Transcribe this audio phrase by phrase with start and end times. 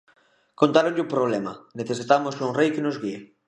[0.59, 3.19] Contáronlle o problema, necesitamos un rei que nos guíe.